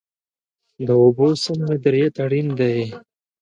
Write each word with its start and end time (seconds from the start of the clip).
د 0.87 0.89
اوبو 1.01 1.27
سم 1.43 1.57
مدیریت 1.69 2.15
اړین 2.25 2.47
دی 2.59 2.77